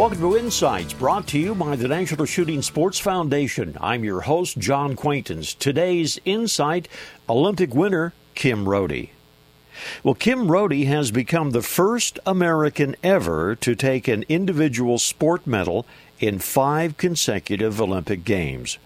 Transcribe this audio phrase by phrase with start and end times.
[0.00, 3.76] Welcome to Insights, brought to you by the National Shooting Sports Foundation.
[3.82, 5.52] I'm your host, John Quaintance.
[5.52, 6.88] Today's Insight
[7.28, 9.10] Olympic winner, Kim Rhode.
[10.02, 15.84] Well, Kim Rhode has become the first American ever to take an individual sport medal
[16.18, 18.78] in five consecutive Olympic Games.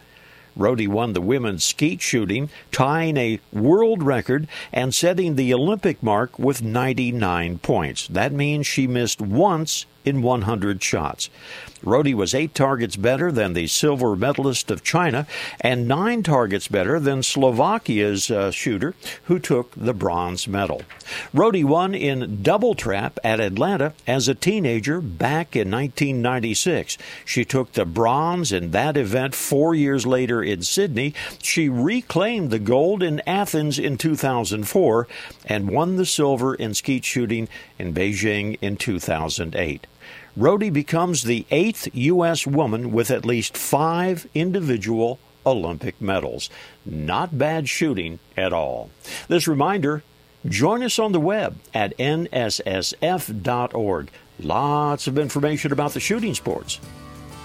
[0.56, 6.38] Rhode won the women's skeet shooting, tying a world record and setting the Olympic mark
[6.38, 8.06] with 99 points.
[8.08, 11.30] That means she missed once in 100 shots.
[11.82, 15.26] Rhode was eight targets better than the silver medalist of China
[15.60, 20.82] and nine targets better than Slovakia's uh, shooter who took the bronze medal.
[21.32, 26.98] Rhode won in double trap at Atlanta as a teenager back in 1996.
[27.24, 31.14] She took the bronze in that event four years later in Sydney.
[31.42, 35.08] She reclaimed the gold in Athens in 2004
[35.46, 39.86] and won the silver in skeet shooting in Beijing in 2008.
[40.36, 42.46] Rhode becomes the eighth U.S.
[42.46, 46.50] woman with at least five individual Olympic medals.
[46.84, 48.90] Not bad shooting at all.
[49.28, 50.02] This reminder
[50.46, 53.30] join us on the web at nssf.org.
[54.40, 56.80] Lots of information about the shooting sports.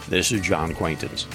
[0.07, 1.27] This is John Quaintance.